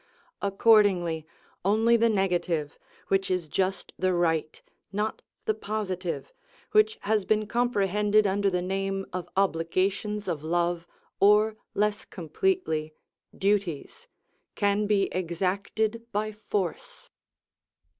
[0.41, 1.27] Accordingly
[1.63, 4.59] only the negative, which is just the right,
[4.91, 6.33] not the positive,
[6.71, 10.87] which has been comprehended under the name of obligations of love,
[11.19, 12.95] or, less completely,
[13.37, 14.07] duties,
[14.55, 17.11] can be exacted by force.